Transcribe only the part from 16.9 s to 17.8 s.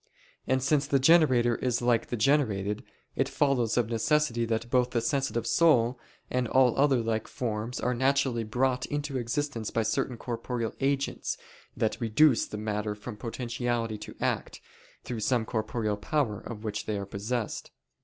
are possessed.